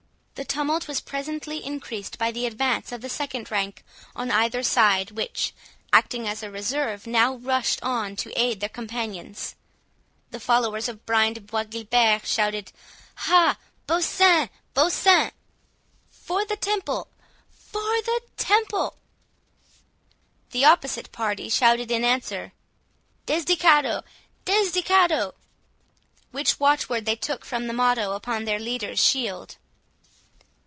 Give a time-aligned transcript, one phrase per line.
[0.35, 3.83] The tumult was presently increased by the advance of the second rank
[4.15, 5.53] on either side, which,
[5.93, 9.53] acting as a reserve, now rushed on to aid their companions.
[10.31, 13.55] The followers of Brian de Bois Guilbert shouted—"Ha!
[13.85, 14.49] Beau seant!
[14.73, 15.29] Beau seant!
[15.29, 15.31] 20
[16.09, 18.97] "—For the Temple—For the Temple!"
[20.49, 24.01] The opposite party shouted in answer—"Desdichado!
[24.45, 29.57] Desdichado!"—which watch word they took from the motto upon their leader's shield.